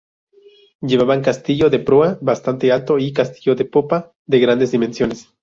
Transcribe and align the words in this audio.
Llevaban 0.81 1.21
castillo 1.21 1.69
de 1.69 1.77
proa, 1.77 2.17
bastante 2.23 2.71
alto, 2.71 2.97
y 2.97 3.13
castillo 3.13 3.53
de 3.53 3.65
popa 3.65 4.13
de 4.25 4.39
grandes 4.39 4.71
dimensiones. 4.71 5.31